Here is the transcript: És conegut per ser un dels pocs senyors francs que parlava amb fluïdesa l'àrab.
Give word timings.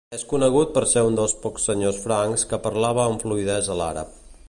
És 0.17 0.21
conegut 0.29 0.71
per 0.77 0.81
ser 0.93 1.03
un 1.09 1.19
dels 1.19 1.35
pocs 1.45 1.69
senyors 1.71 2.01
francs 2.07 2.49
que 2.53 2.63
parlava 2.67 3.07
amb 3.07 3.27
fluïdesa 3.27 3.79
l'àrab. 3.83 4.23